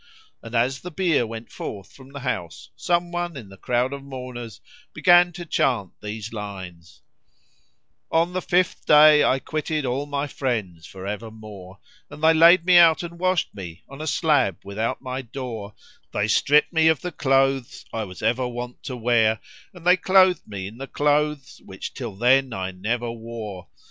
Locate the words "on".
8.11-8.33, 13.87-14.01